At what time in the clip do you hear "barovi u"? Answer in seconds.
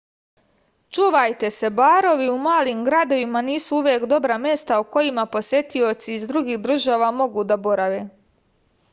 1.79-2.37